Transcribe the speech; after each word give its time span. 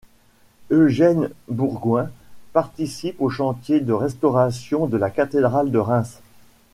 Eugène 0.71 1.29
Bourgouin 1.47 2.09
participe 2.53 3.17
au 3.21 3.29
chantier 3.29 3.81
de 3.81 3.93
restauration 3.93 4.87
de 4.87 4.97
la 4.97 5.11
cathédrale 5.11 5.69
de 5.69 5.77
Reims. 5.77 6.21